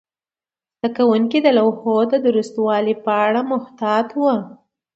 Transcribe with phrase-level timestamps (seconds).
[0.79, 4.33] زده کوونکي د لوحو د درستوالي په اړه محتاط وو.